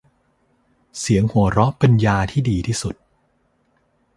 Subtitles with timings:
[0.99, 2.95] เสียงหัวเราะเป็นยาที่ดีที่สุด